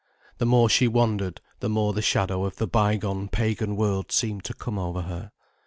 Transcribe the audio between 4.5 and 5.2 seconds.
come over